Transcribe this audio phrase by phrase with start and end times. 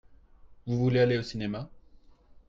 [0.65, 1.69] Vous voulez aller au cinéma?